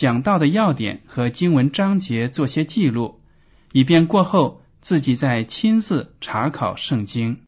[0.00, 3.20] 讲到的要点和经文章节做些记录，
[3.72, 7.42] 以便过后自己再亲自查考圣经。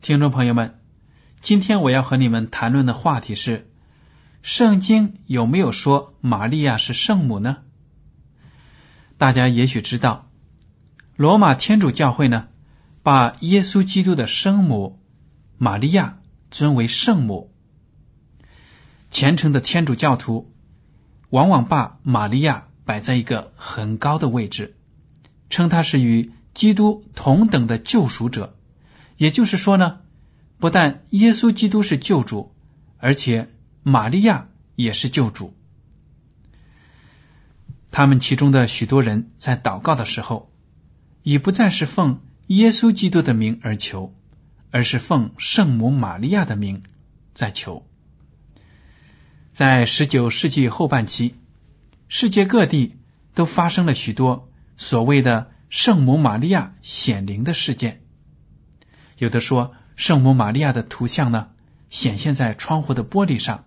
[0.00, 0.80] 听众朋友们，
[1.42, 3.67] 今天我要和你们谈论的话题是：
[4.48, 7.58] 圣经有没有说玛利亚是圣母呢？
[9.18, 10.30] 大家也许知道，
[11.16, 12.48] 罗马天主教会呢，
[13.02, 15.00] 把耶稣基督的生母
[15.58, 17.52] 玛利亚尊为圣母。
[19.10, 20.50] 虔诚的天主教徒
[21.28, 24.78] 往往把玛利亚摆在一个很高的位置，
[25.50, 28.56] 称她是与基督同等的救赎者。
[29.18, 29.98] 也就是说呢，
[30.58, 32.54] 不但耶稣基督是救主，
[32.96, 33.50] 而且
[33.88, 35.56] 玛利亚也是救主。
[37.90, 40.52] 他们其中的许多人在祷告的时候，
[41.22, 44.14] 已不再是奉耶稣基督的名而求，
[44.70, 46.82] 而是奉圣母玛利亚的名
[47.34, 47.86] 在求。
[49.52, 51.34] 在十九世纪后半期，
[52.08, 52.96] 世界各地
[53.34, 58.02] 都发生了许多所谓的圣母玛利亚显灵的事件。
[59.16, 61.48] 有的说，圣母玛利亚的图像呢
[61.90, 63.64] 显现在窗户的玻璃上；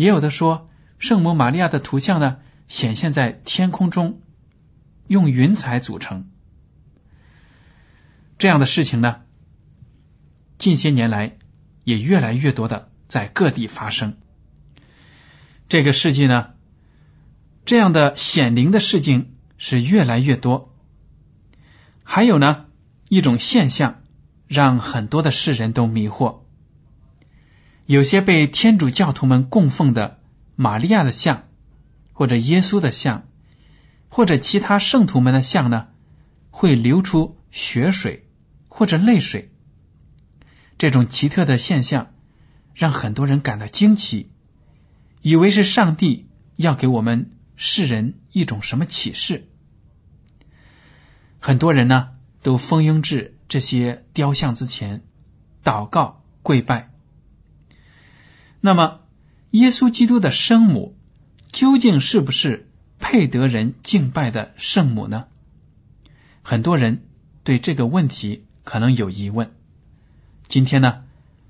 [0.00, 2.38] 也有的说，圣母玛利亚的图像呢
[2.68, 4.22] 显现在天空中，
[5.08, 6.30] 用云彩组成。
[8.38, 9.20] 这样的事情呢，
[10.56, 11.36] 近些年来
[11.84, 14.16] 也越来越多的在各地发生。
[15.68, 16.54] 这个世纪呢，
[17.66, 20.74] 这样的显灵的事情是越来越多。
[22.04, 22.64] 还有呢，
[23.10, 23.96] 一种现象。
[24.48, 26.39] 让很多的世人都迷惑。
[27.90, 30.20] 有些被天主教徒们供奉的
[30.54, 31.48] 玛利亚的像，
[32.12, 33.26] 或者耶稣的像，
[34.08, 35.88] 或者其他圣徒们的像呢，
[36.50, 38.28] 会流出血水
[38.68, 39.50] 或者泪水。
[40.78, 42.12] 这种奇特的现象
[42.76, 44.30] 让很多人感到惊奇，
[45.20, 49.48] 以为是上帝要给我们世人一种什么启示。
[51.40, 52.10] 很多人呢
[52.42, 53.36] 都蜂拥至。
[53.48, 55.02] 这些雕像之前
[55.64, 56.89] 祷告跪拜，
[58.60, 59.00] 那么
[59.50, 60.96] 耶稣基督的生母
[61.50, 65.26] 究竟是不是配得人敬拜的圣母呢？
[66.42, 67.04] 很多人
[67.42, 69.52] 对这个问题可能有疑问。
[70.46, 71.04] 今天呢，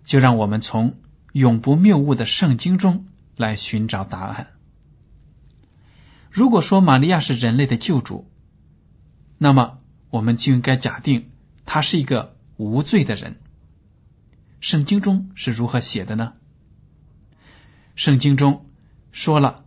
[0.04, 0.96] 就让我们从
[1.32, 3.06] 永不谬误的圣经中
[3.36, 4.48] 来寻找答案。
[6.30, 8.30] 如果说玛利亚是人类的救主，
[9.36, 9.78] 那么
[10.10, 11.30] 我们就应该假定。
[11.64, 13.36] 他是一个无罪的人。
[14.60, 16.34] 圣经中是如何写的呢？
[18.00, 18.64] 圣经中
[19.12, 19.66] 说了，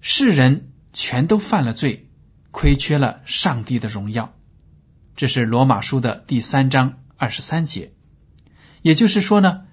[0.00, 2.08] 世人全都犯了罪，
[2.50, 4.34] 亏缺了上帝的荣耀。
[5.14, 7.92] 这是罗马书的第三章二十三节。
[8.82, 9.68] 也就是说呢，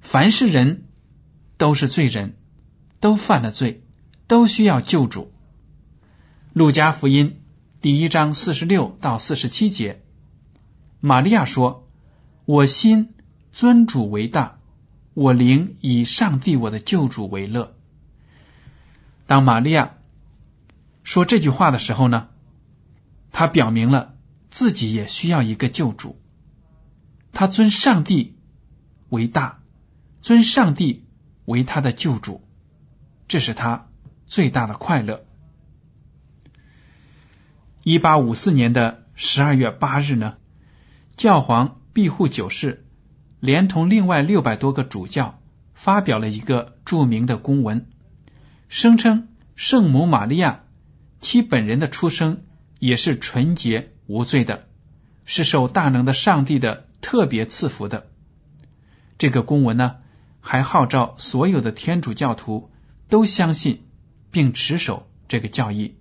[0.00, 0.88] 凡是人
[1.58, 2.34] 都是罪人，
[2.98, 3.84] 都犯了罪，
[4.26, 5.32] 都需要救主。
[6.52, 7.40] 路加福音
[7.80, 10.02] 第一章四十六到四十七节。
[10.98, 11.88] 玛利亚说
[12.46, 13.14] ：“我心
[13.52, 14.57] 尊主为大，
[15.18, 17.74] 我灵以上帝我的救主为乐。”
[19.26, 19.96] 当玛利亚
[21.02, 22.28] 说这句话的时候呢，
[23.32, 24.14] 他表明了
[24.48, 26.20] 自己也需要一个救主。
[27.32, 28.36] 他尊上帝
[29.08, 29.58] 为大，
[30.22, 31.04] 尊上帝
[31.46, 32.46] 为他的救主，
[33.26, 33.88] 这是他
[34.28, 35.24] 最大的快乐。
[37.82, 40.36] 一八五四年的十二月八日呢？
[41.16, 42.86] 教皇庇护九世
[43.40, 45.40] 连同另外六百多个主教
[45.74, 47.86] 发表了一个著名的公文，
[48.68, 50.64] 声称圣母玛利亚
[51.20, 52.42] 其本人的出生
[52.78, 54.66] 也是纯洁无罪的，
[55.24, 58.08] 是受大能的上帝的特别赐福的。
[59.18, 59.96] 这个公文呢，
[60.40, 62.70] 还号召所有的天主教徒
[63.08, 63.86] 都相信
[64.30, 65.96] 并持守这个教义。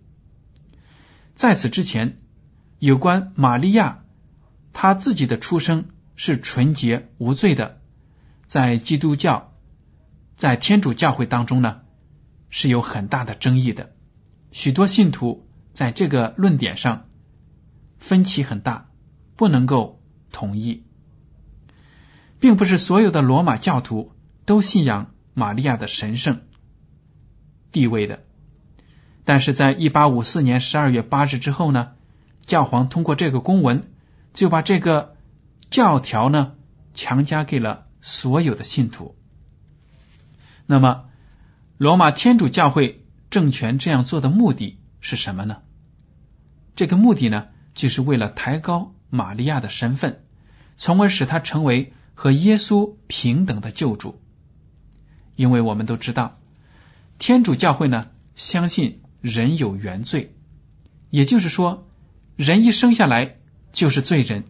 [1.36, 2.18] 在此之前，
[2.80, 4.04] 有关玛利亚
[4.74, 5.86] 她自己的出生
[6.18, 7.80] 是纯洁无罪的，
[8.46, 9.54] 在基督教、
[10.36, 11.80] 在天主教会当中呢。
[12.50, 13.92] 是有很大的争议的，
[14.54, 17.10] 许多信徒在这个论点上
[18.00, 18.88] 分歧很大，
[19.36, 20.86] 不能够统一，
[22.40, 24.14] 并不是所有的罗马教徒
[24.46, 26.40] 都信仰玛利亚的神圣
[27.74, 28.24] 地位的。
[29.26, 31.96] 但是在一八五四年十二月八日之后呢，
[32.46, 33.92] 教皇通过这个公文，
[34.34, 35.17] 就把这个
[35.70, 36.54] 教条呢
[36.94, 39.16] 强加给了所有的信徒。
[40.66, 41.06] 那么。
[41.80, 45.58] 罗马天主教会政权这样做的目的是什么呢？
[46.76, 50.24] 这个目的呢，就是为了抬高玛利亚的身份，
[50.76, 54.20] 从而使她成为和耶稣平等的救主。
[55.36, 56.40] 因为我们都知道，
[57.20, 60.36] 天主教会呢相信人有原罪，
[61.12, 61.88] 也就是说，
[62.36, 63.36] 人一生下来
[63.72, 64.46] 就是罪人。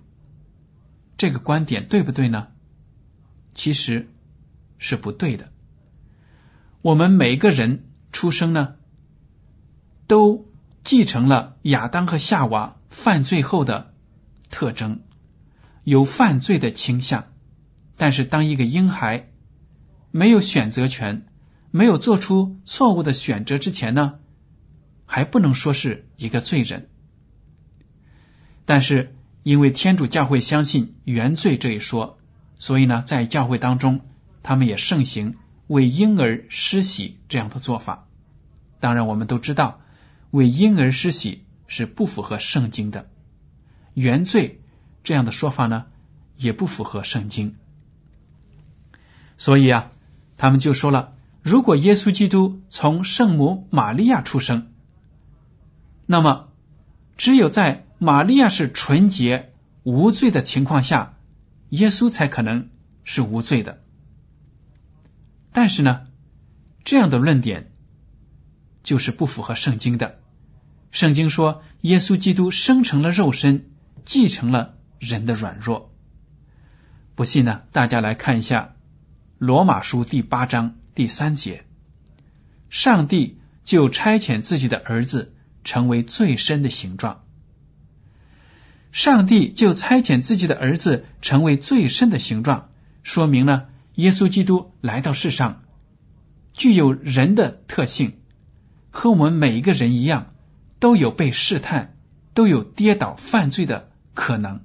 [1.18, 2.48] 这个观点对不对呢？
[3.56, 4.10] 其实
[4.78, 5.52] 是不对的。
[6.84, 8.76] 我们每个人出生呢，
[10.06, 10.48] 都
[10.84, 13.94] 继承了亚当和夏娃犯罪后的
[14.52, 15.02] 特征，
[15.84, 17.26] 有犯罪的倾向。
[17.98, 19.28] 但是，当一个婴孩
[20.12, 21.26] 没有选择权、
[21.72, 24.20] 没有做出错误的选择之前呢，
[25.08, 26.90] 还不能说是一个罪人。
[28.66, 29.17] 但是，
[29.48, 32.18] 因为天主教会相信原罪这一说，
[32.60, 34.02] 所以呢，在教会当中，
[34.44, 35.36] 他们也盛行。
[35.68, 38.10] 为婴儿施洗这样的做法，
[38.82, 39.80] 当然我们都知道，
[40.32, 43.08] 为婴儿施洗是不符合圣经的。
[43.94, 44.60] 原罪
[45.06, 45.86] 这样的说法呢，
[46.36, 47.56] 也不符合圣经。
[49.38, 49.92] 所以啊，
[50.36, 54.74] 他们就说了：如果耶稣基督从圣母玛利亚出生，
[56.06, 56.50] 那么
[57.16, 59.54] 只有在玛利亚是纯洁
[59.84, 61.18] 无罪的情况下，
[61.70, 62.70] 耶稣才可能
[63.04, 63.82] 是无罪的。
[65.52, 66.08] 但是呢，
[66.84, 67.72] 这样的论点
[68.84, 70.20] 就是不符合圣经的。
[70.92, 73.66] 圣经说，耶稣基督生成了肉身，
[74.06, 75.92] 继承了人的软弱。
[77.16, 78.76] 不信呢，大家来看一下
[79.40, 81.66] 《罗马书》第八章第三节：
[82.70, 85.34] 上帝就差遣自己的儿子
[85.64, 87.24] 成为最深的形状。
[88.92, 92.70] 上帝就差遣自己的儿子成为最深的形状，
[93.04, 93.70] 说明了。
[93.96, 95.64] 耶稣基督来到世上，
[96.54, 98.14] 具有人的特性，
[98.92, 100.34] 和我们每一个人一样，
[100.78, 101.96] 都有被试探、
[102.36, 104.62] 都有跌倒犯罪的可能。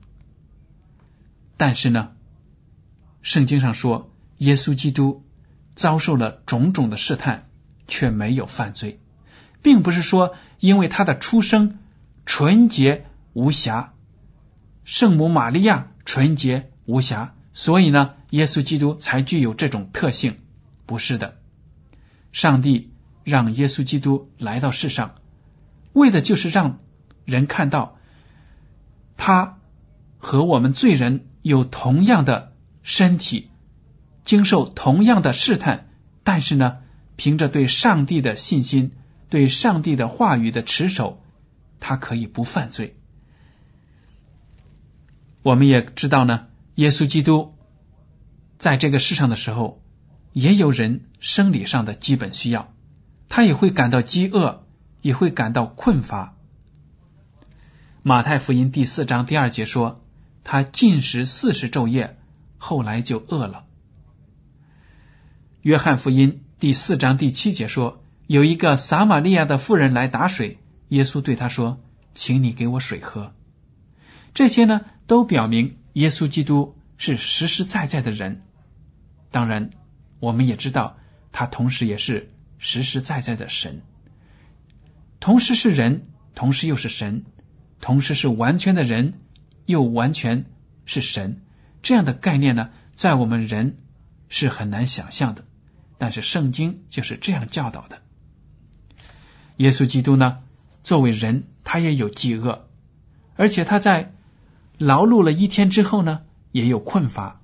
[1.57, 2.11] 但是呢，
[3.23, 5.25] 圣经上说，耶稣基督
[5.75, 7.49] 遭受了种种的试探，
[7.89, 9.01] 却没有犯罪，
[9.63, 11.79] 并不是说因为他的出生
[12.27, 13.92] 纯洁无瑕，
[14.85, 17.35] 圣母玛利亚纯洁无瑕。
[17.55, 20.37] 所以呢，耶稣基督才具有这种特性，
[20.87, 21.37] 不是的。
[22.33, 22.93] 上帝
[23.25, 25.17] 让耶稣基督来到世上，
[25.93, 26.79] 为的就是让
[27.27, 27.99] 人看到
[29.19, 29.59] 他
[30.17, 33.51] 和我们罪人有同样的身体，
[34.25, 35.91] 经受同样的试探，
[36.25, 36.79] 但是呢，
[37.17, 38.93] 凭着对上帝的信心，
[39.29, 41.23] 对上帝的话语的持守，
[41.81, 42.97] 他可以不犯罪。
[45.43, 46.47] 我们也知道呢。
[46.77, 47.55] 耶稣基督
[48.59, 49.83] 在这个世上的时候，
[50.33, 52.73] 也有人生理上的基本需要，
[53.29, 54.65] 他也会感到饥饿，
[55.03, 56.35] 也会感到困乏。
[58.03, 60.03] 马太福音第四章第二节说，
[60.45, 62.17] 他进食四十昼夜，
[62.57, 63.65] 后来就饿了。
[65.61, 70.59] 约翰福音第四章第七节说，有一个撒玛利亚的妇人来打水，
[70.89, 71.81] 耶稣对他说
[72.15, 73.35] ：“请你给我水喝。”
[74.35, 75.77] 这些呢，都表明。
[75.95, 78.41] 耶稣基督是实实在在的人，
[79.31, 79.69] 当然，
[80.21, 80.97] 我们也知道
[81.33, 83.83] 他同时也是实实在在的神，
[85.21, 87.27] 同时是人，同时又是神，
[87.83, 89.21] 同时是完全的人，
[89.67, 90.47] 又完全
[90.87, 91.43] 是神。
[91.83, 93.77] 这样的概念呢，在我们人
[94.31, 95.45] 是很难想象的，
[95.99, 98.01] 但是圣经就是这样教导的。
[99.59, 100.39] 耶稣基督呢，
[100.85, 102.67] 作为人，他也有饥饿，
[103.37, 104.15] 而且他在。
[104.85, 107.41] 劳碌了一天之后呢，也有困乏。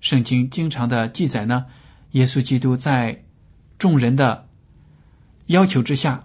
[0.00, 1.66] 圣经经常的记载呢，
[2.10, 3.22] 耶稣基督在
[3.78, 4.48] 众人的
[5.46, 6.24] 要求之下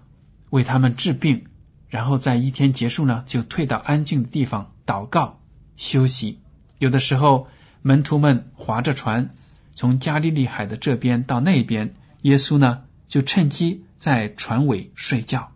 [0.49, 1.45] 为他们治病，
[1.89, 5.39] 然后在一天结束呢，就退到安静的地方祷告
[5.75, 6.39] 休息。
[6.79, 7.47] 有的时候，
[7.83, 9.29] 门徒们划着船
[9.75, 15.51] 从加利利海的这边到那边，耶稣呢就趁机在船尾睡觉。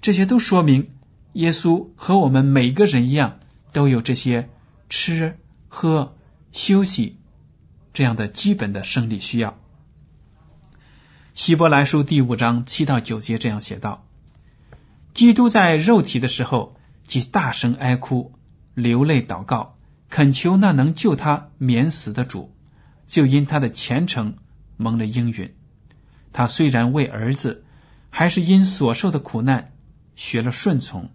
[0.00, 0.90] 这些都说明
[1.32, 3.40] 耶稣和我们每个人一样，
[3.72, 4.50] 都有这些
[4.88, 5.38] 吃
[5.68, 6.14] 喝
[6.52, 7.18] 休息
[7.92, 9.58] 这样的基本的生理需要。
[11.34, 14.06] 希伯来书第五章七到九节这样写道
[15.14, 16.76] ：“基督在肉体的时候，
[17.06, 18.34] 即大声哀哭、
[18.74, 19.78] 流泪祷告，
[20.10, 22.54] 恳求那能救他免死的主，
[23.08, 24.36] 就因他的虔诚
[24.76, 25.54] 蒙了应允。
[26.34, 27.64] 他虽然为儿子，
[28.10, 29.72] 还是因所受的苦难
[30.14, 31.10] 学了顺从。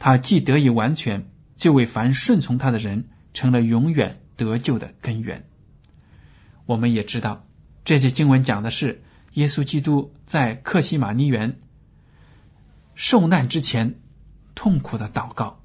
[0.00, 5.48] 他既得以完全，就为凡顺从他的人成了永远得救的根源。”
[6.66, 7.46] 我们也知道，
[7.84, 9.02] 这些经文讲的是。
[9.32, 11.58] 耶稣基督在克西马尼园
[12.94, 13.96] 受难之前
[14.54, 15.60] 痛苦的祷告，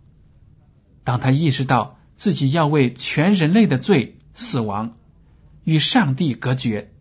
[1.05, 4.97] 当他意识到自己要为全人类的罪死亡，
[5.63, 6.91] 与上帝隔绝，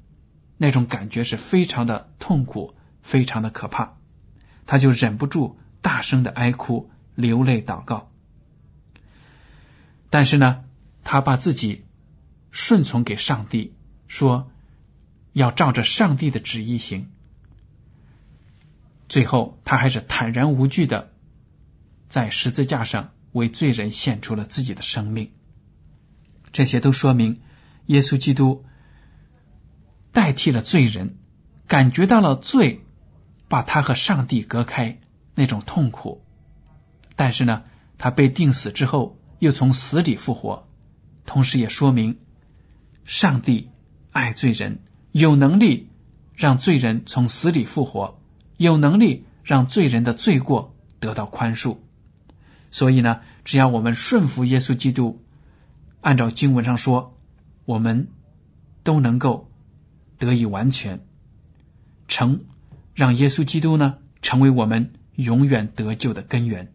[0.59, 3.94] 那种感觉是非常的痛苦，非常的可怕，
[4.64, 8.10] 他就忍不住大声的哀哭、流泪祷告。
[10.11, 10.64] 但是呢，
[11.02, 11.87] 他把自己
[12.50, 13.75] 顺从给上帝，
[14.07, 14.50] 说。
[15.33, 17.12] 要照着上帝的旨意行，
[19.09, 21.12] 最后他还是坦然无惧的
[22.09, 25.31] 在十字架上为罪人献出了自己的生命。
[26.52, 27.43] 这些都说明
[27.87, 28.64] 耶稣基督
[30.11, 31.17] 代替了罪人，
[31.69, 32.85] 感觉到了罪
[33.49, 34.99] 把他和上帝隔开
[35.37, 36.26] 那种痛苦。
[37.14, 37.62] 但是呢，
[37.99, 40.68] 他被钉死之后又从死里复活，
[41.26, 42.18] 同时也说明
[43.04, 43.70] 上帝
[44.12, 44.82] 爱罪人。
[45.11, 45.88] 有能力
[46.37, 48.20] 让罪人从死里复活，
[48.56, 51.78] 有能力让罪人的罪过得到宽恕。
[52.70, 55.20] 所以呢，只要我们顺服耶稣基督，
[56.00, 57.18] 按照经文上说，
[57.64, 58.09] 我们
[58.85, 59.50] 都能够
[60.18, 61.00] 得以完全，
[62.06, 62.44] 成
[62.94, 66.73] 让耶稣基督呢成为我们永远得救的根源。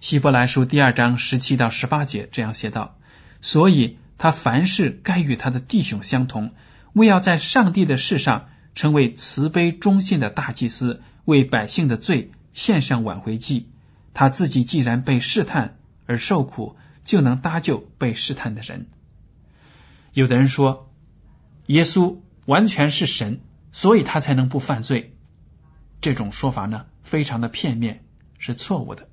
[0.00, 2.96] 希伯来书第二章十七到十八节这样写道：
[3.40, 3.98] 所以。
[4.22, 6.52] 他凡事该与他的弟兄相同，
[6.92, 13.70] 为要在上帝的事上成为慈悲忠信的大祭司，为百姓的罪献上挽回祭。
[14.12, 18.88] 他自己既然被试探而受苦，就能搭救被试探的人。
[20.12, 20.90] 有的人说，
[21.64, 23.40] 耶稣完全是神，
[23.72, 25.16] 所以他才能不犯罪。
[26.02, 28.04] 这种说法呢，非常的片面，
[28.38, 29.08] 是错误的。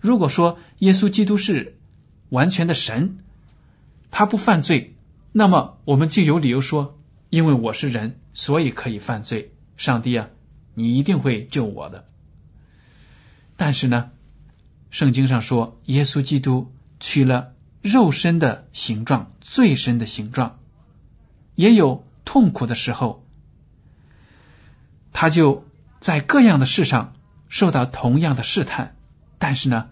[0.00, 1.78] 如果说耶稣基督是
[2.30, 3.18] 完全的神，
[4.10, 4.96] 他不犯罪，
[5.32, 9.52] 那么我们就有理由说，因为我是人，所以可以犯罪。
[9.76, 10.28] 上帝啊，
[10.74, 12.06] 你一定会救我的。
[13.56, 14.10] 但是呢，
[14.90, 17.52] 圣经上说，耶稣基督取了
[17.82, 20.58] 肉身的形状，最深的形状，
[21.54, 23.24] 也有痛苦的时候，
[25.12, 25.66] 他就
[26.00, 27.14] 在各样的事上
[27.48, 28.96] 受到同样的试探。
[29.40, 29.88] 但是呢，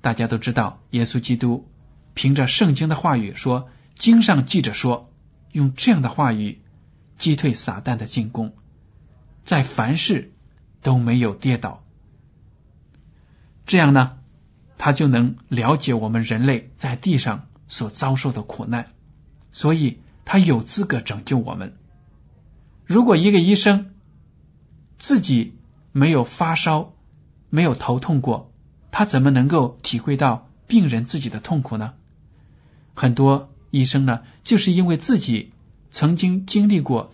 [0.00, 1.68] 大家都知道，耶稣基督。
[2.14, 5.10] 凭着圣经的话语说，经上记着说，
[5.52, 6.60] 用这样的话语
[7.18, 8.54] 击退撒旦的进攻，
[9.44, 10.32] 在凡事
[10.82, 11.82] 都没有跌倒。
[13.66, 14.18] 这样呢，
[14.76, 18.90] 他就能了解我们人类在地上所遭受的苦难，
[19.52, 21.76] 所以他有资格拯救我们。
[22.84, 23.94] 如果一个医生
[24.98, 25.56] 自己
[25.92, 26.92] 没有发烧、
[27.48, 28.51] 没有头痛过，
[28.92, 31.94] 他怎么能够体会到病人自己的痛苦呢？
[32.94, 35.52] 很多医生呢，就是因为自己
[35.90, 37.10] 曾经经历过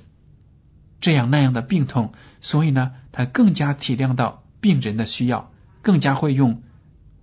[1.01, 6.63] 这样那样的病痛，所以呢，他更加体谅到病人的需要，更加会用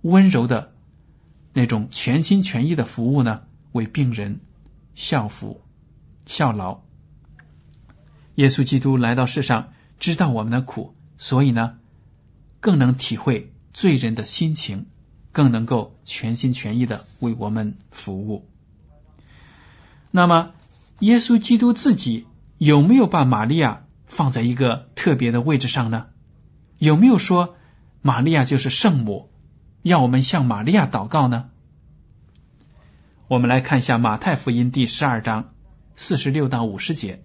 [0.00, 0.72] 温柔的
[1.52, 4.40] 那种全心全意的服务呢，为病人
[4.94, 5.60] 效福
[6.24, 6.80] 效劳。
[8.36, 11.78] 耶稣基督来到世上，知道我们的苦，所以呢，
[12.60, 14.86] 更能体会罪人的心情。
[15.36, 18.48] 更能够全心全意的为我们服务。
[20.10, 20.52] 那么，
[21.00, 26.06] 耶稣基督自己有没有把玛利亚放在一个特别的位置上呢？
[26.78, 27.54] 有没有说
[28.00, 29.28] 玛利亚就是圣母，
[29.82, 31.50] 要我们向玛利亚祷告呢？
[33.28, 35.52] 我们来看一下马太福音第十二章
[35.96, 37.22] 四十六到五十节。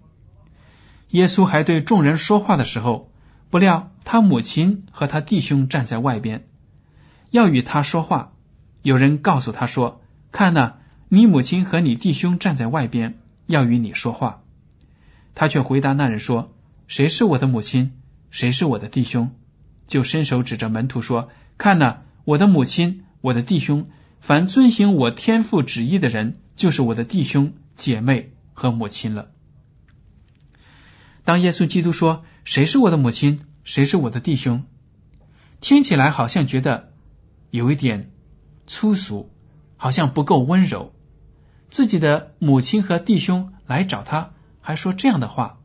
[1.12, 3.10] 耶稣还对众人说话的时候，
[3.52, 6.48] 不料他母亲和他弟兄站在外边。
[7.30, 8.32] 要与他说话，
[8.82, 10.76] 有人告诉他说：“看呐，
[11.10, 14.42] 你母亲和你弟兄站在外边，要与你说话。”
[15.36, 16.54] 他却回答那人说
[16.88, 17.92] ：“谁是我的母亲？
[18.30, 19.32] 谁是我的弟兄？”
[19.88, 21.30] 就伸手指着门徒说
[21.60, 23.90] ：“看呐，我的母亲，我的弟兄，
[24.22, 29.32] 凡遵行我天父旨意的人，就是我的弟兄、姐妹和母亲了。”
[31.24, 33.42] 当耶稣基督说：“谁是我的母亲？
[33.64, 34.64] 谁是我的弟兄？”
[35.62, 36.92] 听起来好像觉得
[37.50, 38.12] 有一点
[38.68, 39.32] 粗俗，
[39.78, 40.94] 好像不够温柔。
[41.70, 45.60] 自己的母亲和弟兄来找他，还说这样的话。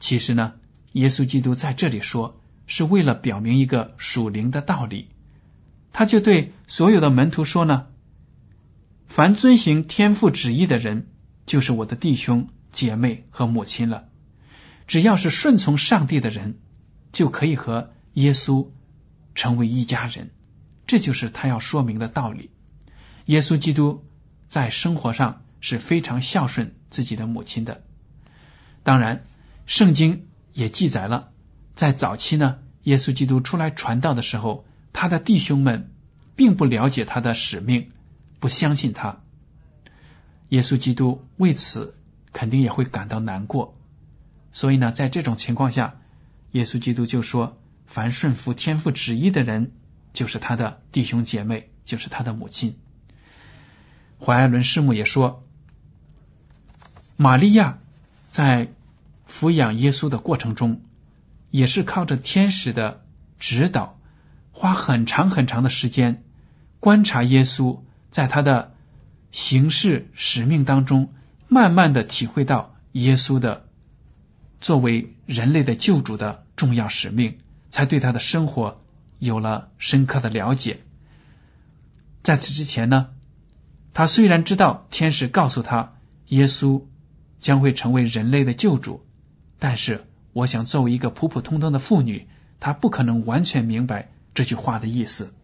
[0.00, 0.54] 其实呢，
[0.92, 2.38] 耶稣基督在这里说。
[2.68, 5.08] 是为了表明一个属灵的道理，
[5.92, 7.88] 他就对所有的门徒说呢
[9.08, 11.08] ：“凡遵行天父旨意的人，
[11.44, 14.04] 就是我的弟兄姐妹和母亲了。
[14.86, 16.58] 只要是顺从上帝的人，
[17.12, 18.68] 就可以和耶稣
[19.34, 20.30] 成为一家人。
[20.86, 22.50] 这就是他要说明的道理。
[23.26, 24.04] 耶稣基督
[24.48, 27.82] 在生活上是非常孝顺自己的母亲的。
[28.82, 29.24] 当然，
[29.66, 31.30] 圣经也记载了。”
[31.74, 35.90] 在早期呢，耶稣基督出来传道的时候，他的弟兄们
[36.36, 37.92] 并不了解他的使命，
[38.40, 39.20] 不相信他。
[40.50, 41.94] 耶稣基督为此
[42.32, 43.78] 肯定也会感到难过。
[44.52, 45.96] 所以呢，在这种情况下，
[46.52, 49.72] 耶稣基督就说：“凡顺服天父旨意的人，
[50.12, 52.78] 就是他的弟兄姐妹，就是他的母亲。”
[54.24, 55.44] 怀艾伦师母也说，
[57.16, 57.78] 玛利亚
[58.30, 58.68] 在
[59.28, 60.82] 抚养耶稣的过程中。
[61.52, 63.04] 也是靠着天使的
[63.38, 63.98] 指导，
[64.52, 66.24] 花很长很长的时间
[66.80, 68.72] 观察耶稣，在他的
[69.32, 71.12] 行事使命当中，
[71.48, 73.68] 慢慢的体会到耶稣的
[74.62, 78.80] 作为人类的救主的重要使命，才对他的生活
[79.18, 80.78] 有了深刻的了解。
[82.22, 83.08] 在此之前呢，
[83.92, 85.92] 他虽然知道天使告诉他
[86.28, 86.84] 耶稣
[87.38, 89.04] 将会成为人类的救主，
[89.58, 90.06] 但是。
[90.34, 92.26] 我想，作为一个普普通通的妇女，
[92.58, 95.34] 她不可能完全明白这句话的意思。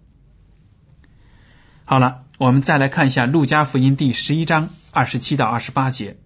[1.85, 6.16] 好了，我们再来看一下《路加福音》第十一章二十七到二十八节。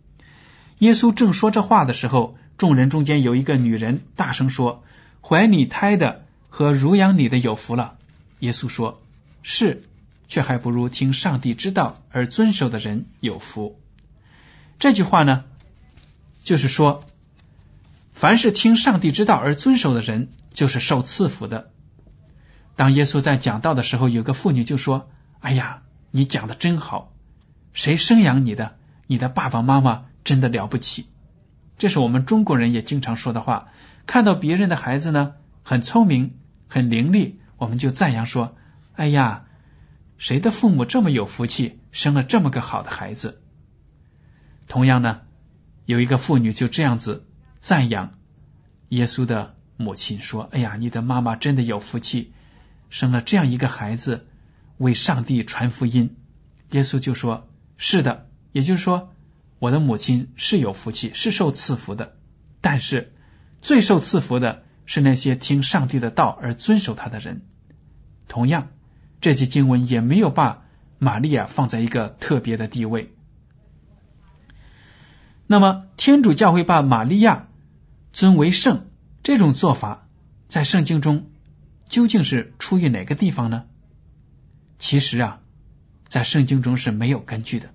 [0.78, 4.85] 耶稣正说这话的时候，众人中间有一个女人大声说
[5.20, 7.96] ：“怀你胎的和乳养你的有福了。”
[8.38, 9.03] 耶稣说
[9.42, 9.83] ：“是，
[10.29, 13.81] 却还不如听上帝之道而遵守的人有福。”
[14.79, 15.42] 这句话呢，
[16.44, 17.03] 就是说。
[18.12, 21.72] 凡是听上帝之道而遵守的人，就是受赐福的。
[22.77, 27.12] 当耶稣在讲道的时候，有个妇女就说：“哎呀，你讲的真好！
[27.72, 28.77] 谁生养你的？
[29.09, 31.07] 你的爸爸妈妈真的了不起。”
[31.83, 33.73] 这是我们中国人也经常说的话。
[34.07, 35.33] 看到别人的孩子呢，
[35.64, 38.55] 很聪明、很伶俐，我们就赞扬说
[38.95, 39.47] ：“哎呀，
[40.16, 43.42] 谁的父母这么有福气，生了这么个好的孩子？”
[44.68, 45.23] 同样呢，
[45.85, 47.27] 有一个妇女就这样子。
[47.59, 48.14] 赞扬
[48.90, 52.33] 耶稣的母亲说：“哎呀，你的妈妈真的有福气，
[52.90, 54.29] 生了这样一个孩子，
[54.79, 56.14] 为上帝传福音。”
[56.71, 59.12] 耶稣就说：“是的，也就是说，
[59.62, 62.16] 我的母亲是有福气，是受赐福的。
[62.61, 63.12] 但是
[63.61, 67.42] 最受赐福的是那些听上帝的道而遵守他的人。
[68.27, 68.70] 同样，
[69.20, 70.64] 这节经文也没有把
[70.98, 73.14] 玛利亚放在一个特别的地位。
[75.46, 77.46] 那么，天主教会把玛利亚。”
[78.12, 78.90] 尊为圣
[79.22, 80.09] 这种做法，
[80.48, 81.31] 在圣经中
[81.88, 83.66] 究竟是出于哪个地方呢？
[84.81, 85.40] 其实啊，
[86.09, 87.70] 在圣经中是没有根据的。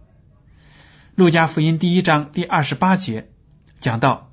[1.18, 3.32] 路加福音第一章第二十八节
[3.80, 4.30] 讲到，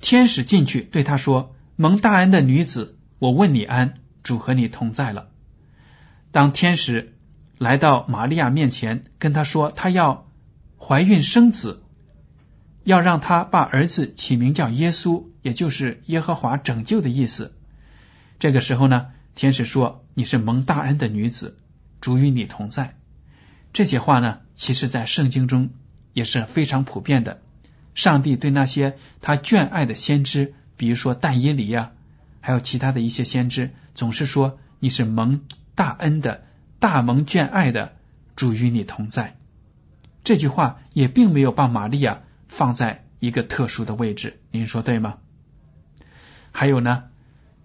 [0.00, 5.28] 天使进去对他说：“蒙大恩的女子，我问你安，主和你同在了。”
[6.32, 7.14] 当天使
[7.58, 10.26] 来到玛利亚面前，跟他说他要
[10.80, 11.84] 怀孕生子。
[12.82, 17.54] 要让他把儿子起名叫耶稣，也就是耶和华拯救的意思。
[18.40, 21.56] 这个时候呢，天使说：“你是蒙大恩的女子，
[22.00, 22.96] 主与你同在。”
[23.72, 25.70] 这些话呢，其实在圣经中
[26.16, 27.42] 也是非常普遍的。
[27.94, 31.92] 上帝对那些他眷爱的先知，比如说但耶里呀，
[32.40, 35.42] 还有其他的一些先知，总是说：“你是蒙
[35.74, 36.46] 大恩的，
[36.78, 37.96] 大蒙眷爱的，
[38.34, 39.36] 主与你同在。”
[40.24, 42.22] 这句话也并没有把玛利亚。
[42.48, 45.18] 放在一个特殊的位置，您说对吗？
[46.52, 47.06] 还有呢，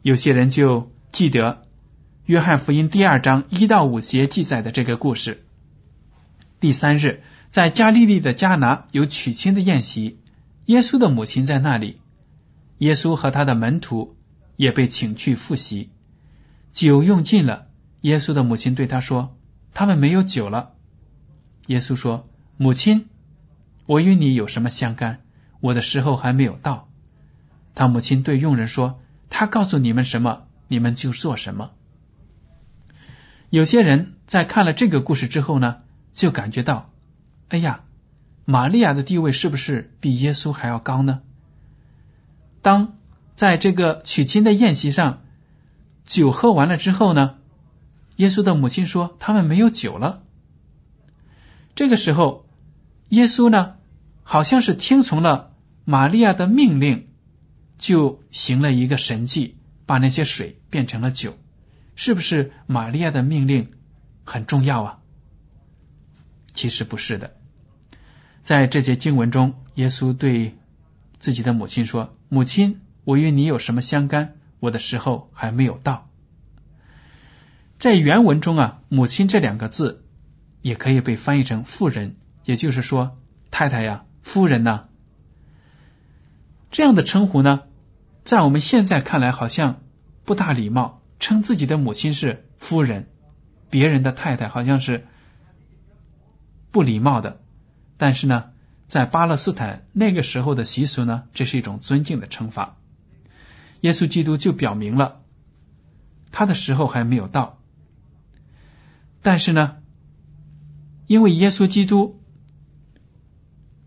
[0.02, 1.68] 有些人就记得
[2.26, 5.46] 约翰福音第二章一到五节记载的这个故事。
[6.60, 10.20] 第三日，在加利利的迦拿有娶亲的宴席，
[10.68, 12.00] 耶稣的母亲在那里，
[12.78, 14.16] 耶稣和他的门徒
[14.56, 15.90] 也被请去复习。
[16.72, 17.68] 酒用尽了，
[18.02, 19.36] 耶稣的母亲对他说
[19.76, 20.72] ：“他们没有酒了。”
[21.68, 23.10] 耶稣说：“母亲。”
[23.86, 25.20] 我与你有什么相干？
[25.60, 26.88] 我的时候还没有到。
[27.76, 31.72] 他母亲对佣人说：“他告诉你们什么，你们就做什么。
[33.50, 35.80] 有些人在看了这个故事之后呢，
[36.14, 36.91] 就感觉到，
[37.52, 37.84] 哎呀，
[38.46, 41.20] 玛利亚的地位是不是比耶稣还要高呢？
[42.62, 42.96] 当
[43.36, 45.22] 在这个娶亲的宴席上，
[46.06, 47.36] 酒喝完了之后呢，
[48.16, 50.24] 耶稣的母亲说他们没有酒了。
[51.76, 52.46] 这个时候，
[53.10, 53.76] 耶稣呢，
[54.24, 55.52] 好像是听从了
[55.84, 57.10] 玛利亚的命令，
[57.78, 61.38] 就行了一个神迹，把那些水变成了酒。
[61.98, 63.72] 是不是玛利亚的命令
[64.24, 65.00] 很重要啊？
[66.54, 67.36] 其实不是的。
[68.44, 70.56] 在这节经文中，耶稣对
[71.20, 74.36] 自己的母亲说：“母亲，我与你有什么相干？
[74.60, 76.10] 我的时候还没有到。”
[77.78, 80.06] 在原文中啊，“母亲”这两个字
[80.62, 83.18] 也可以被翻译成“妇人”，也就是说，
[83.50, 84.86] 太太呀，夫人呢。
[86.72, 87.64] 这样的称呼呢，
[88.24, 89.82] 在我们现在看来好像
[90.26, 91.00] 不大礼貌。
[91.20, 93.08] 称自己的母亲是夫人，
[93.70, 95.06] 别人的太太好像是
[96.72, 97.41] 不礼貌的。
[98.02, 98.46] 但是呢，
[98.88, 102.76] 在巴勒斯坦那个时候的习俗呢，这是一种尊敬的称法。
[103.82, 105.22] 耶稣基督就表明了
[106.32, 107.60] 他的时候还没有到。
[109.22, 109.78] 但是呢，
[111.06, 112.20] 因为耶稣基督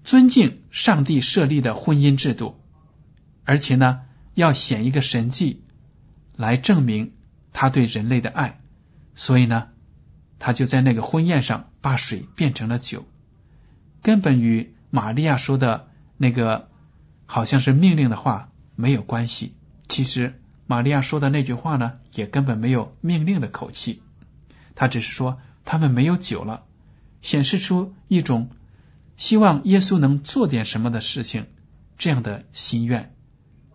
[0.04, 2.60] 尊敬上帝设立的婚姻制度，
[3.42, 4.02] 而且呢，
[4.34, 5.64] 要显一个神迹
[6.36, 7.14] 来证明。
[7.52, 8.60] 他对人类的爱，
[9.16, 9.70] 所以呢，
[10.38, 13.06] 他就在那个婚宴上把水变成了酒，
[14.04, 15.88] 根本与玛利亚说的
[16.18, 16.68] 那个
[17.24, 19.54] 好像是命令的话没有关系。
[19.88, 24.02] 其实玛利亚说的那句话呢，也根本没有命令的口气，
[24.74, 26.64] 他只是说他们没有酒了，
[27.22, 28.50] 显示出一种
[29.16, 31.46] 希望耶稣能做点什么的事情
[31.96, 33.14] 这样的心愿，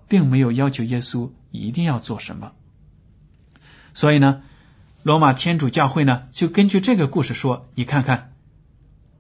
[0.07, 2.51] 并没有要求耶稣一定要做什么。
[3.95, 4.43] 所以呢，
[5.01, 8.28] 罗马天主教会呢就根据这个故事说：“你看看，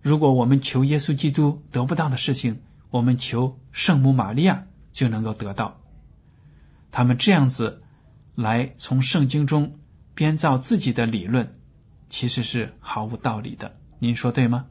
[0.01, 5.79] 如果我们求耶稣基督得不到的事情，我们求圣母玛利亚就能够得到。”
[6.91, 7.83] 他们这样子
[8.35, 9.77] 来从圣经中
[10.15, 11.55] 编造自己的理论，
[12.09, 13.75] 其实是毫无道理的。
[13.99, 14.65] 您说对吗？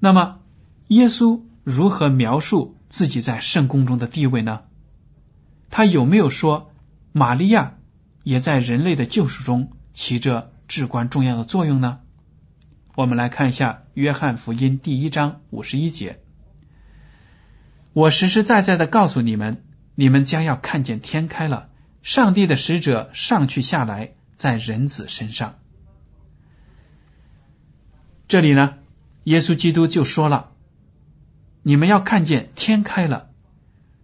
[0.00, 0.40] 那么，
[0.88, 4.62] 耶稣如何描述自己在圣宫中的地位呢？
[5.70, 6.72] 他有没有说
[7.12, 7.74] 玛利亚？
[8.24, 12.00] 也在人类的救赎中起着至关重要的作用呢。
[12.96, 16.18] 我们来看一下《约翰福音》第一章五十一节
[17.92, 19.62] ：“我实实在在的告诉你们，
[19.94, 21.68] 你们将要看见天开了，
[22.02, 25.56] 上帝的使者上去下来，在人子身上。”
[28.28, 28.76] 这里呢，
[29.24, 30.52] 耶稣基督就说了
[31.62, 33.28] ：“你们要看见天开了，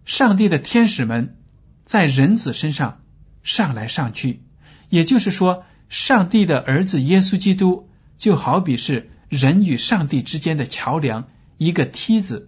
[0.05, 1.39] 上帝的天使们
[1.83, 2.99] 在人子身上。”
[3.41, 4.43] 上来上去，
[4.89, 12.47] 也就是说，上帝的儿子耶稣基督就好比是人与上帝之间的桥梁，一个梯子；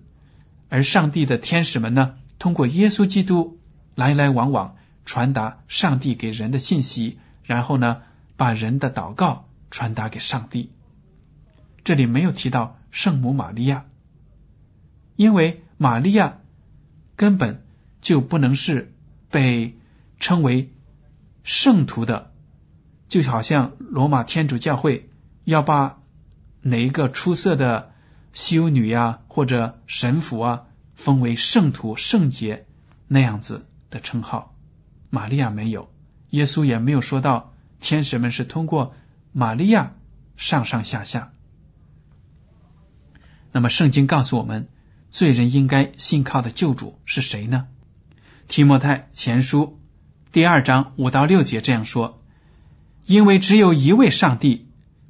[0.70, 3.60] 而上帝的天使们呢，通过耶稣基督
[3.96, 4.76] 来来往往
[5.06, 8.02] 传达上帝给人的信息，然后呢，
[8.38, 10.72] 把人的祷告传达给上帝。
[11.84, 13.86] 这里没有提到圣母玛利亚，
[15.16, 16.40] 因为玛利亚
[17.16, 17.64] 根本
[18.02, 18.94] 就不能是
[19.30, 19.78] 被
[20.20, 20.72] 称为。
[21.48, 22.32] 圣徒的，
[23.08, 25.12] 就好像罗马天主教会
[25.46, 26.00] 要把
[26.62, 27.94] 哪一个出色的
[28.34, 30.64] 修女呀或者神父啊
[30.96, 32.66] 封为圣徒、圣洁
[33.08, 34.54] 那样子的称号。
[35.10, 35.90] 玛利亚没有，
[36.32, 38.94] 耶稣也没有说到天使们是通过
[39.32, 39.94] 玛利亚
[40.36, 41.32] 上上下下。
[43.52, 44.68] 那么圣经告诉我们，
[45.12, 47.68] 罪人应该信靠的救主是谁呢？
[48.48, 49.80] 提摩太前书。
[50.32, 52.22] 第二章五到六节这样说：
[53.06, 54.65] 因为只有一位上帝，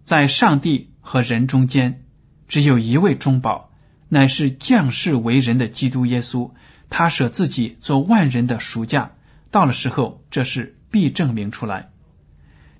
[0.05, 2.05] 在上帝和人中间，
[2.47, 3.71] 只有一位中保，
[4.07, 6.51] 乃是降世为人的基督耶稣。
[6.91, 9.13] 他舍自己做万人的赎价，
[9.49, 11.89] 到了时候，这事必证明出来。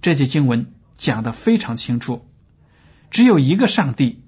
[0.04, 2.28] 这节经文讲的非常清楚，
[3.10, 4.24] 只有一个上帝，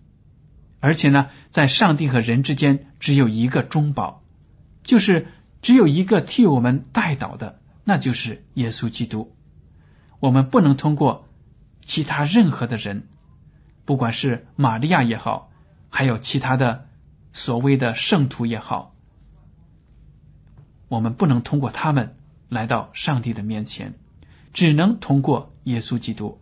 [0.80, 4.24] 而且呢，在上帝和人之间只有一个中保，
[4.82, 5.28] 就是
[5.62, 7.62] 只有一个替我们代祷的。
[7.84, 9.36] 那就是耶稣基督。
[10.20, 11.27] 我们不能通过
[11.88, 13.08] 其他任何的人，
[13.86, 15.50] 不管是玛利亚也好，
[15.90, 16.86] 还有其他的
[17.34, 18.94] 所谓的圣徒也好，
[20.88, 22.16] 我们不能通过他们
[22.50, 23.96] 来到上帝的面前，
[24.54, 26.40] 只能通过耶稣基督。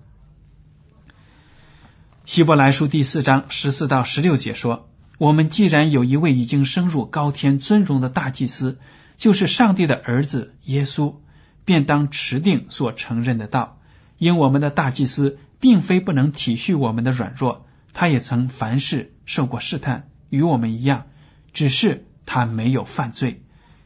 [2.26, 8.80] 希伯来书第四章十四到十六节说：“我们既然有一位已经升入高天尊荣的大祭司。”
[9.18, 11.16] 就是上帝的儿子耶稣，
[11.64, 13.75] 便当持定所承认的道。
[14.18, 21.06] 因我们的大祭司并非不能体恤我们的软弱，他也曾凡事受过试探，与我们一样，
[21.54, 23.44] 只是他没有犯罪。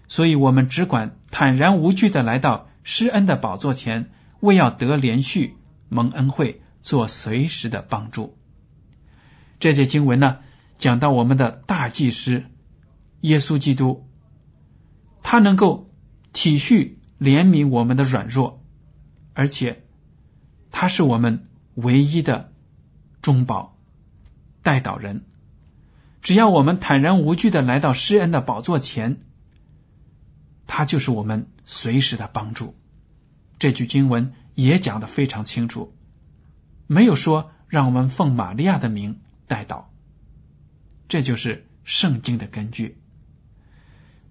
[0.08, 5.56] 所以，我们只管坦然无惧的来到施恩的宝座前，为要得连续
[5.88, 8.36] 蒙恩惠，做随时的帮助。
[9.60, 10.38] 这节经文呢，
[10.78, 12.46] 讲到我们的大祭司
[13.22, 14.08] 耶稣基督，
[15.22, 15.92] 他能够
[16.34, 18.64] 体恤怜悯我们的软弱，
[19.34, 19.84] 而且
[20.80, 21.44] 他是我们
[21.76, 22.54] 唯一的
[23.22, 23.78] 中保
[24.64, 25.26] 代祷人。
[26.22, 29.20] 只要我们坦然无惧的来到施恩的宝座前。
[30.68, 32.78] 他就是我们随时的帮助。
[33.58, 35.94] 这句经文也讲的非常清楚，
[36.88, 39.88] 没有说让我们奉玛利亚的名代祷。
[41.10, 43.02] 这就是圣经的根据。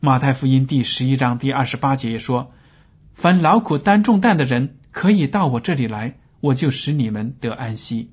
[0.01, 2.55] 马太福音第十一章第二十八节也说
[3.13, 8.13] ：“凡劳苦担重担的人，可以到我这里来，我就使你们得安息。”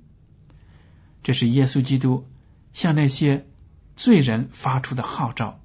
[1.23, 2.27] 这是耶稣基督
[2.73, 3.47] 向那些
[3.95, 5.59] 罪人发出的号召：“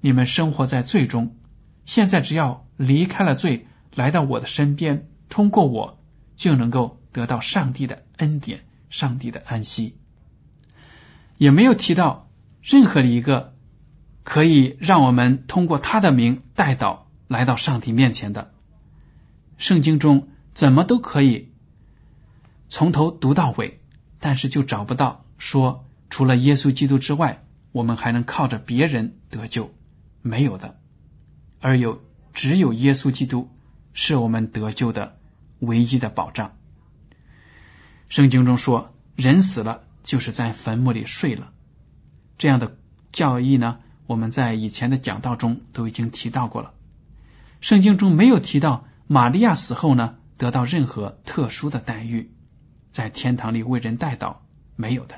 [0.00, 1.36] 你们生活在罪中。”
[1.84, 5.98] 现在只要离开了罪，来到我的身边，通过我
[6.36, 9.96] 就能够得到上帝的恩典、上帝的安息。
[11.38, 12.30] 也没有提到
[12.62, 13.54] 任何一个
[14.22, 18.52] 可以让我们通过他的名带到来到上帝面前的。
[19.58, 21.51] 圣经中怎么都可以
[22.74, 23.82] 从头读到尾，
[24.18, 29.74] 但是就找不到说除了耶稣基督之外，我们还能靠着别人得救，
[30.22, 30.80] 没有的。
[31.60, 33.50] 而有只有耶稣基督
[33.92, 35.18] 是我们得救的
[35.58, 36.52] 唯一的保障。
[38.08, 41.52] 圣经中说，人死了就是在坟墓里睡了。
[42.38, 42.78] 这样的
[43.12, 46.72] 教义呢，我们在以前的讲道中都已经提到过了。
[47.60, 52.31] 圣经中没有提到玛利亚死后呢得到任何特殊的待遇，
[52.92, 54.36] 在天堂里为人代祷
[54.76, 55.16] 没有的。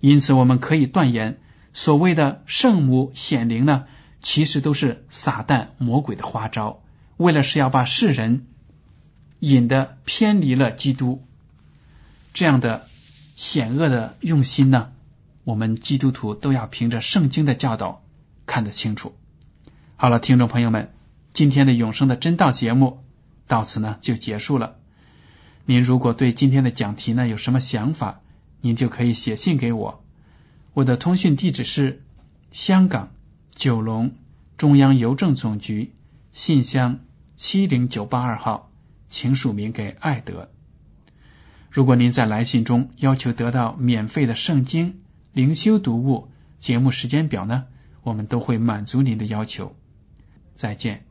[0.00, 1.38] 因此，我们可以断言，
[1.72, 3.84] 所谓的圣母显灵呢。
[4.22, 6.82] 其实都是撒旦魔鬼的花招，
[7.16, 8.46] 为了是要把世人
[9.38, 11.24] 引得偏离了基督，
[12.34, 12.88] 这样的
[13.36, 14.90] 险恶的用心呢，
[15.44, 18.02] 我们基督徒都要凭着圣经的教导
[18.46, 19.14] 看得清楚。
[19.94, 20.92] 好了，听众朋友们，
[21.32, 23.04] 今天的永生的真道节目
[23.46, 24.76] 到此呢就结束了。
[25.66, 28.22] 您如果对今天的讲题呢有什么想法，
[28.60, 30.04] 您就可以写信给我，
[30.72, 32.02] 我的通讯地址是
[32.50, 33.10] 香港。
[33.56, 34.12] 九龙
[34.58, 35.94] 中央邮政总局
[36.34, 37.00] 信箱
[37.36, 38.70] 七零九八二号，
[39.08, 40.50] 请署名给艾德。
[41.70, 45.00] 如果您在来信中要求得到免费的圣经
[45.32, 47.64] 灵修读物节目时间表呢，
[48.02, 49.74] 我们都会满足您的要求。
[50.54, 51.05] 再见。